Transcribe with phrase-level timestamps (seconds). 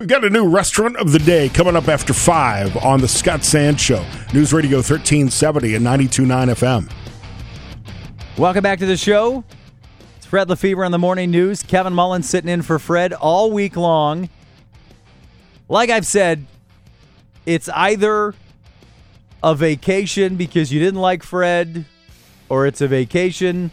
[0.00, 3.44] We've got a new restaurant of the day coming up after 5 on the Scott
[3.44, 4.02] Sand Show.
[4.32, 6.90] News Radio 1370 and 92.9 FM.
[8.38, 9.44] Welcome back to the show.
[10.16, 11.62] It's Fred Lefebvre on the morning news.
[11.62, 14.30] Kevin Mullan sitting in for Fred all week long.
[15.68, 16.46] Like I've said,
[17.44, 18.34] it's either
[19.42, 21.84] a vacation because you didn't like Fred,
[22.48, 23.70] or it's a vacation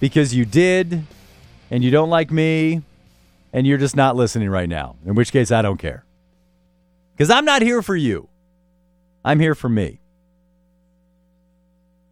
[0.00, 1.02] because you did
[1.70, 2.80] and you don't like me
[3.52, 4.96] and you're just not listening right now.
[5.04, 6.04] In which case, I don't care.
[7.12, 8.28] Because I'm not here for you,
[9.24, 10.00] I'm here for me.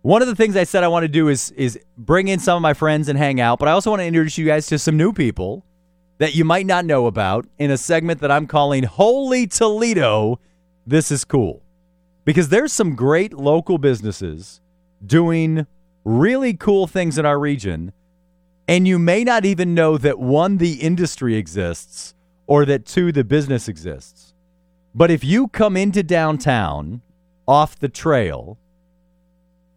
[0.03, 2.57] One of the things I said I want to do is is bring in some
[2.57, 4.79] of my friends and hang out, but I also want to introduce you guys to
[4.79, 5.65] some new people
[6.19, 10.39] that you might not know about in a segment that I'm calling Holy Toledo.
[10.87, 11.63] This is cool.
[12.25, 14.61] Because there's some great local businesses
[15.05, 15.67] doing
[16.05, 17.93] really cool things in our region,
[18.67, 22.15] and you may not even know that one, the industry exists,
[22.47, 24.35] or that two, the business exists.
[24.95, 27.03] But if you come into downtown
[27.47, 28.59] off the trail,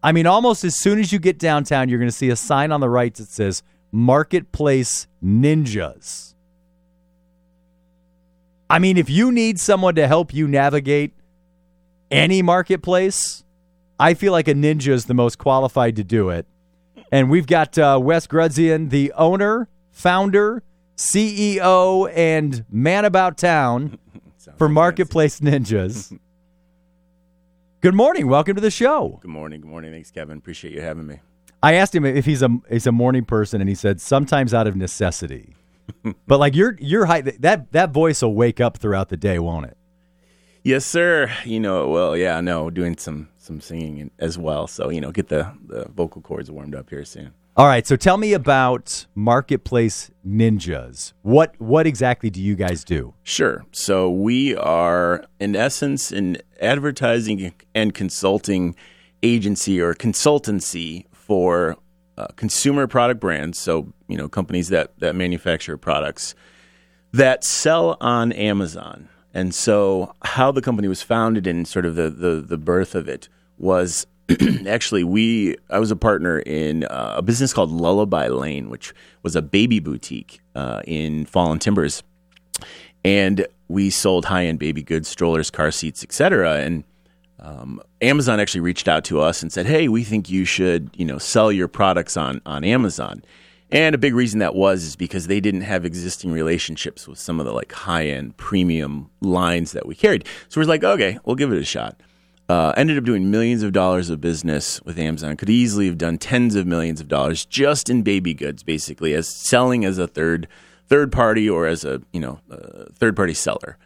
[0.03, 2.71] I mean, almost as soon as you get downtown, you're going to see a sign
[2.71, 6.35] on the right that says Marketplace Ninjas.
[8.69, 11.13] I mean, if you need someone to help you navigate
[12.11, 13.43] any marketplace,
[13.99, 16.45] I feel like a ninja is the most qualified to do it.
[17.11, 20.63] And we've got uh, Wes Grudzien, the owner, founder,
[20.97, 23.97] CEO, and man about town
[24.57, 26.17] for Marketplace Ninjas.
[27.81, 28.27] Good morning.
[28.27, 29.19] Welcome to the show.
[29.21, 29.61] Good morning.
[29.61, 29.91] Good morning.
[29.91, 30.39] Thanks, Kevin.
[30.39, 31.19] Appreciate you having me.
[31.61, 34.67] I asked him if he's a he's a morning person, and he said sometimes out
[34.67, 35.55] of necessity.
[36.27, 39.67] but like your your height, that that voice will wake up throughout the day, won't
[39.67, 39.76] it?
[40.63, 41.31] Yes, sir.
[41.45, 44.67] You know, well, yeah, no, doing some some singing as well.
[44.67, 47.33] So you know, get the the vocal cords warmed up here soon.
[47.57, 47.87] All right.
[47.87, 51.13] So tell me about Marketplace Ninjas.
[51.23, 53.15] What what exactly do you guys do?
[53.23, 53.65] Sure.
[53.71, 58.75] So we are, in essence, an advertising and consulting
[59.23, 61.77] agency or consultancy for
[62.15, 63.57] uh, consumer product brands.
[63.57, 66.35] So you know, companies that that manufacture products
[67.11, 69.09] that sell on Amazon.
[69.37, 73.07] And so, how the company was founded and sort of the, the, the birth of
[73.07, 74.07] it was
[74.67, 79.35] actually we I was a partner in uh, a business called Lullaby Lane, which was
[79.35, 82.01] a baby boutique uh, in Fallen Timbers,
[83.05, 86.55] and we sold high end baby goods, strollers, car seats, etc.
[86.55, 86.83] And
[87.39, 91.05] um, Amazon actually reached out to us and said, "Hey, we think you should you
[91.05, 93.23] know sell your products on on Amazon."
[93.71, 97.39] And a big reason that was is because they didn't have existing relationships with some
[97.39, 100.25] of the like high end premium lines that we carried.
[100.47, 102.01] So we're like, okay, we'll give it a shot.
[102.49, 105.35] Uh, ended up doing millions of dollars of business with Amazon.
[105.35, 109.27] Could easily have done tens of millions of dollars just in baby goods, basically, as
[109.27, 110.47] selling as a third
[110.87, 112.39] third party or as a you know
[112.95, 113.77] third party seller.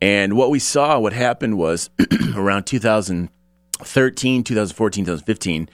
[0.00, 1.90] And what we saw, what happened was
[2.34, 5.68] around 2013, 2014, 2015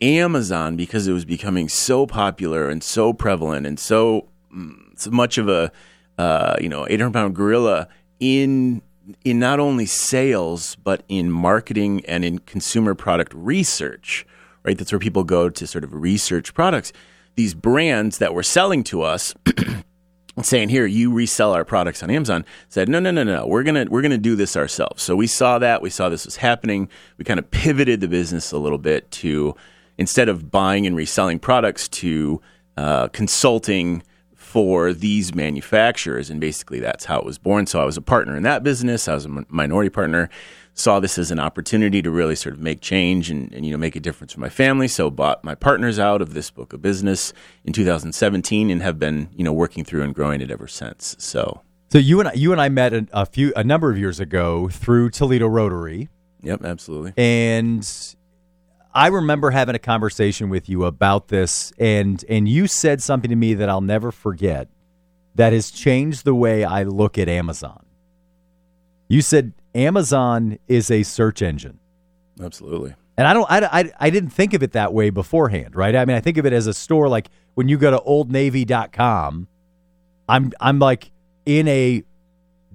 [0.00, 5.38] Amazon, because it was becoming so popular and so prevalent and so, mm, so much
[5.38, 5.70] of a
[6.18, 7.88] uh, you know 800 pound gorilla
[8.20, 8.82] in
[9.24, 14.26] in not only sales but in marketing and in consumer product research.
[14.62, 16.92] Right, that's where people go to sort of research products.
[17.36, 19.32] These brands that were selling to us
[20.42, 23.86] saying here you resell our products on Amazon said no no no no we're gonna
[23.88, 25.02] we're gonna do this ourselves.
[25.02, 26.88] So we saw that we saw this was happening.
[27.16, 29.54] We kind of pivoted the business a little bit to
[29.98, 32.40] instead of buying and reselling products to
[32.76, 34.02] uh, consulting
[34.34, 37.66] for these manufacturers and basically that's how it was born.
[37.66, 40.28] So I was a partner in that business I was a minority partner
[40.76, 43.78] saw this as an opportunity to really sort of make change and, and, you know
[43.78, 44.86] make a difference for my family.
[44.86, 47.32] So bought my partners out of this book of business
[47.64, 51.16] in 2017 and have been you know working through and growing it ever since.
[51.18, 53.98] So so you and I, you and I met a, a few a number of
[53.98, 56.10] years ago through Toledo Rotary.
[56.42, 57.14] Yep, absolutely.
[57.16, 57.88] And
[58.94, 63.36] I remember having a conversation with you about this, and and you said something to
[63.36, 64.68] me that I'll never forget.
[65.36, 67.84] That has changed the way I look at Amazon.
[69.06, 71.78] You said Amazon is a search engine.
[72.42, 72.94] Absolutely.
[73.18, 75.94] And I don't, I, I, I didn't think of it that way beforehand, right?
[75.94, 79.48] I mean, I think of it as a store like when you go to oldnavy.com,
[80.28, 81.10] I'm, I'm like
[81.44, 82.02] in a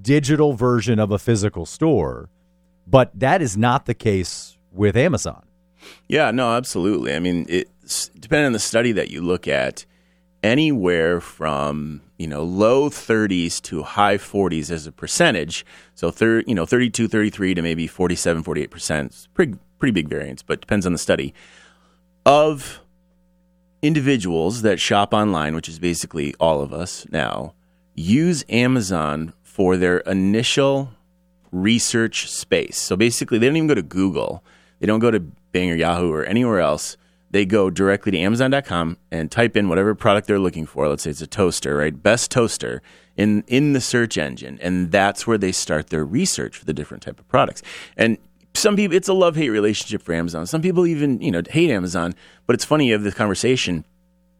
[0.01, 2.29] digital version of a physical store,
[2.87, 5.43] but that is not the case with Amazon.
[6.07, 7.13] Yeah, no, absolutely.
[7.13, 7.67] I mean, it
[8.19, 9.85] depending on the study that you look at,
[10.43, 16.55] anywhere from you know low 30s to high 40s as a percentage so thir- you
[16.55, 20.97] know 32 33 to maybe 47 48% pretty pretty big variance but depends on the
[20.97, 21.33] study
[22.25, 22.81] of
[23.81, 27.53] individuals that shop online which is basically all of us now
[27.95, 30.91] use Amazon for their initial
[31.51, 32.77] research space.
[32.77, 34.43] So basically, they don't even go to Google,
[34.79, 36.97] they don't go to Bing or Yahoo or anywhere else.
[37.31, 40.87] They go directly to Amazon.com and type in whatever product they're looking for.
[40.87, 42.01] Let's say it's a toaster, right?
[42.01, 42.81] Best toaster
[43.15, 47.03] in in the search engine, and that's where they start their research for the different
[47.03, 47.61] type of products.
[47.95, 48.17] And
[48.53, 50.45] some people, it's a love hate relationship for Amazon.
[50.45, 52.13] Some people even you know hate Amazon,
[52.47, 53.85] but it's funny you have this conversation.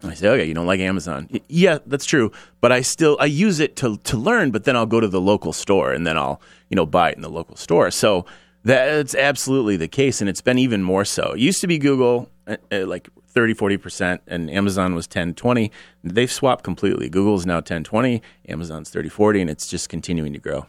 [0.04, 1.30] I say, okay, you don't like Amazon.
[1.48, 2.32] Yeah, that's true.
[2.60, 4.52] But I still I use it to to learn.
[4.52, 7.16] But then I'll go to the local store and then I'll you know buy it
[7.16, 7.90] in the local store.
[7.92, 8.26] So
[8.64, 11.32] that's absolutely the case, and it's been even more so.
[11.32, 12.30] It used to be Google
[12.72, 15.72] like 30, 40%, and Amazon was 10, 20.
[16.04, 17.10] They've swapped completely.
[17.10, 20.66] Google's now 10, 20, Amazon's 30, 40, and it's just continuing to grow.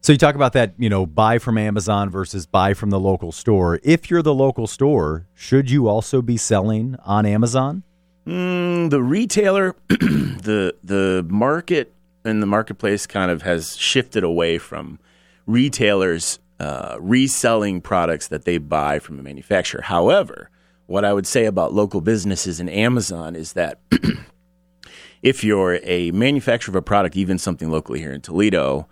[0.00, 3.32] So you talk about that, you know, buy from Amazon versus buy from the local
[3.32, 3.80] store.
[3.82, 7.84] If you're the local store, should you also be selling on Amazon?
[8.26, 11.94] Mm, the retailer, the the market
[12.24, 14.98] and the marketplace kind of has shifted away from
[15.46, 19.82] retailers uh, reselling products that they buy from a manufacturer.
[19.82, 20.50] However,
[20.86, 23.80] what I would say about local businesses and Amazon is that
[25.22, 28.86] if you're a manufacturer of a product, even something locally here in Toledo,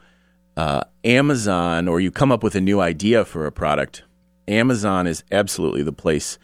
[0.56, 4.02] uh, Amazon, or you come up with a new idea for a product,
[4.48, 6.38] Amazon is absolutely the place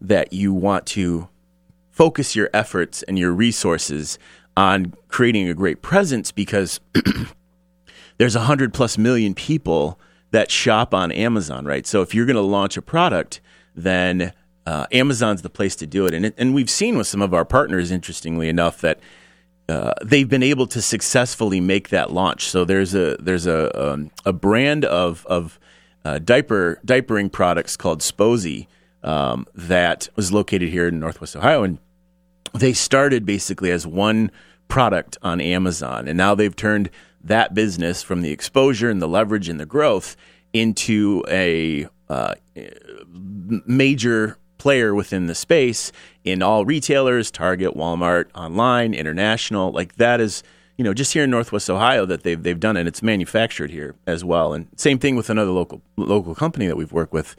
[0.00, 1.28] that you want to
[1.90, 4.18] focus your efforts and your resources
[4.56, 6.80] on creating a great presence because
[8.18, 9.98] there's a hundred plus million people
[10.30, 11.86] that shop on Amazon, right?
[11.86, 13.40] So if you're going to launch a product,
[13.74, 14.32] then
[14.68, 16.12] uh, Amazon's the place to do it.
[16.12, 19.00] And, it, and we've seen with some of our partners, interestingly enough, that
[19.66, 22.50] uh, they've been able to successfully make that launch.
[22.50, 25.58] So there's a there's a um, a brand of of
[26.04, 28.66] uh, diaper diapering products called Sposie
[29.02, 31.78] um, that was located here in Northwest Ohio, and
[32.52, 34.30] they started basically as one
[34.68, 36.90] product on Amazon, and now they've turned
[37.24, 40.14] that business from the exposure and the leverage and the growth
[40.52, 42.34] into a uh,
[43.66, 45.92] major player within the space
[46.24, 49.72] in all retailers, Target, Walmart, online, international.
[49.72, 50.42] Like that is,
[50.76, 52.80] you know, just here in Northwest Ohio that they've they've done it.
[52.80, 54.52] And it's manufactured here as well.
[54.52, 57.36] And same thing with another local local company that we've worked with.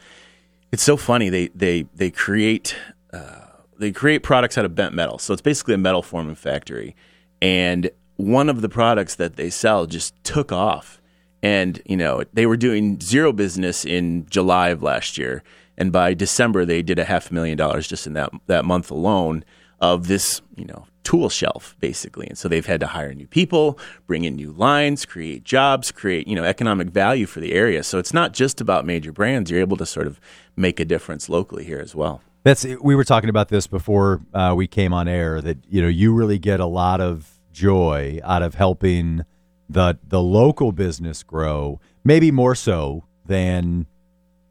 [0.72, 2.76] It's so funny they they they create
[3.14, 3.46] uh,
[3.78, 5.18] they create products out of bent metal.
[5.18, 6.96] So it's basically a metal forming factory,
[7.42, 7.90] and
[8.20, 11.02] one of the products that they sell just took off.
[11.42, 15.42] And, you know, they were doing zero business in July of last year.
[15.80, 18.92] And by December, they did a half a million dollars just in that, that month
[18.92, 19.44] alone
[19.80, 22.28] of this, you know, tool shelf basically.
[22.28, 26.28] And so they've had to hire new people, bring in new lines, create jobs, create,
[26.28, 27.82] you know, economic value for the area.
[27.84, 29.50] So it's not just about major brands.
[29.50, 30.20] You're able to sort of
[30.56, 32.22] make a difference locally here as well.
[32.44, 35.88] That's we were talking about this before uh, we came on air that you know
[35.88, 39.26] you really get a lot of joy out of helping
[39.68, 43.88] the the local business grow, maybe more so than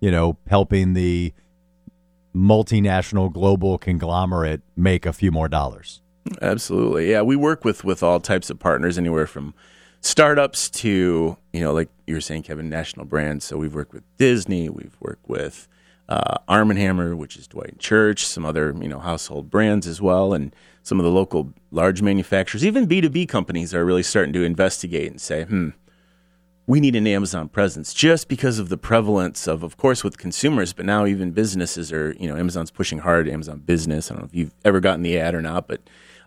[0.00, 1.32] you know helping the
[2.34, 6.00] multinational global conglomerate make a few more dollars.
[6.42, 7.10] Absolutely.
[7.10, 9.54] Yeah, we work with with all types of partners anywhere from
[10.00, 13.44] startups to, you know, like you were saying Kevin, national brands.
[13.44, 15.66] So we've worked with Disney, we've worked with
[16.08, 20.00] uh, Arm & Hammer, which is Dwight Church, some other, you know, household brands as
[20.00, 24.42] well and some of the local large manufacturers, even B2B companies are really starting to
[24.42, 25.70] investigate and say, hmm,
[26.68, 30.74] we need an Amazon presence just because of the prevalence of, of course, with consumers,
[30.74, 34.10] but now even businesses are, you know, Amazon's pushing hard, Amazon Business.
[34.10, 35.80] I don't know if you've ever gotten the ad or not, but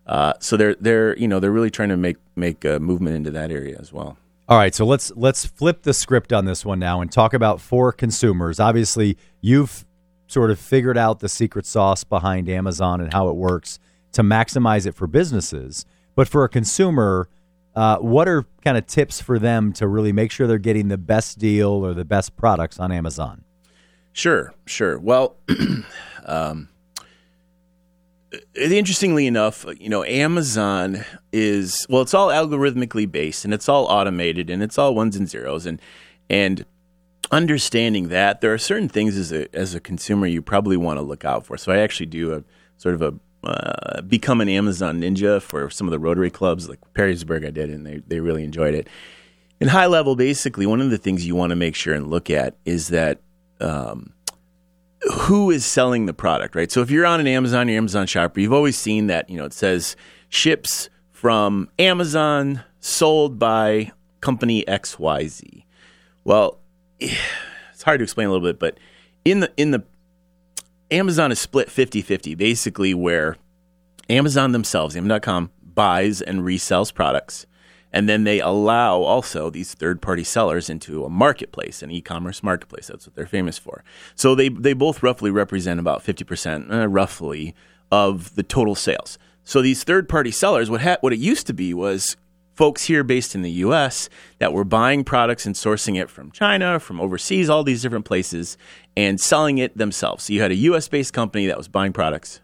[0.07, 3.29] uh, so they're they're you know they're really trying to make make a movement into
[3.29, 4.17] that area as well.
[4.49, 7.61] All right, so let's let's flip the script on this one now and talk about
[7.61, 8.59] for consumers.
[8.59, 9.85] Obviously, you've
[10.25, 13.77] sort of figured out the secret sauce behind Amazon and how it works
[14.13, 15.85] to maximize it for businesses.
[16.15, 17.29] But for a consumer,
[17.75, 20.97] uh, what are kind of tips for them to really make sure they're getting the
[20.97, 23.43] best deal or the best products on Amazon?
[24.13, 24.99] Sure, sure.
[24.99, 25.37] Well,
[26.25, 26.67] um,
[28.55, 34.49] interestingly enough, you know, Amazon is well, it's all algorithmically based and it's all automated
[34.49, 35.81] and it's all ones and zeros and
[36.29, 36.65] and
[37.31, 41.01] understanding that there are certain things as a as a consumer you probably want to
[41.01, 41.57] look out for.
[41.57, 42.43] So I actually do a
[42.77, 46.79] sort of a uh, become an Amazon ninja for some of the Rotary clubs, like
[46.93, 47.45] Perrysburg.
[47.45, 48.87] I did, and they they really enjoyed it.
[49.59, 52.29] In high level, basically, one of the things you want to make sure and look
[52.29, 53.19] at is that
[53.59, 54.13] um,
[55.11, 56.71] who is selling the product, right?
[56.71, 59.45] So if you're on an Amazon or Amazon shopper, you've always seen that you know
[59.45, 59.95] it says
[60.29, 65.65] ships from Amazon, sold by company X Y Z.
[66.23, 66.59] Well,
[66.99, 68.77] it's hard to explain a little bit, but
[69.25, 69.83] in the in the
[70.91, 73.37] Amazon is split 50-50, basically where
[74.09, 77.45] Amazon themselves, Amazon.com, buys and resells products.
[77.93, 82.41] And then they allow also these third party sellers into a marketplace, an e commerce
[82.43, 82.87] marketplace.
[82.87, 83.83] That's what they're famous for.
[84.15, 87.55] So they, they both roughly represent about 50%, uh, roughly,
[87.91, 89.17] of the total sales.
[89.43, 92.15] So these third party sellers, what, ha- what it used to be was
[92.61, 96.79] folks here based in the US that were buying products and sourcing it from China,
[96.79, 98.55] from overseas, all these different places,
[98.95, 100.25] and selling it themselves.
[100.25, 102.39] So you had a US based company that was buying products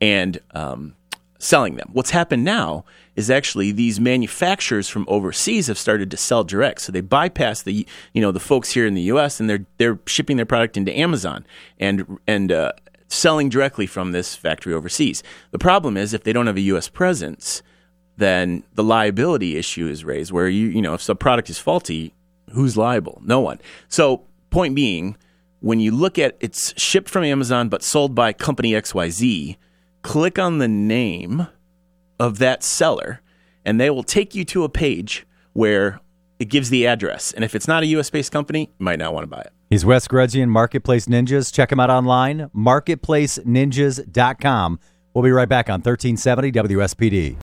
[0.00, 0.94] and um,
[1.38, 1.90] selling them.
[1.92, 2.86] What's happened now
[3.16, 6.80] is actually these manufacturers from overseas have started to sell direct.
[6.80, 9.40] So they bypass the you know the folks here in the U.S.
[9.40, 11.44] and they're they're shipping their product into Amazon
[11.78, 12.72] and and uh,
[13.08, 15.22] selling directly from this factory overseas.
[15.50, 16.88] The problem is if they don't have a U.S.
[16.88, 17.62] presence,
[18.20, 20.30] then the liability issue is raised.
[20.30, 22.14] Where you you know if the product is faulty,
[22.52, 23.20] who's liable?
[23.24, 23.60] No one.
[23.88, 25.16] So point being,
[25.60, 29.56] when you look at it's shipped from Amazon but sold by company XYZ,
[30.02, 31.48] click on the name
[32.18, 33.20] of that seller,
[33.64, 36.00] and they will take you to a page where
[36.38, 37.32] it gives the address.
[37.32, 39.52] And if it's not a US based company, you might not want to buy it.
[39.70, 41.52] He's Wes Grudzien, Marketplace Ninjas.
[41.52, 44.80] Check him out online, marketplaceninjas.com.
[45.14, 47.36] We'll be right back on 1370 WSPD.